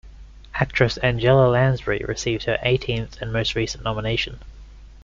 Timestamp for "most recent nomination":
3.31-4.39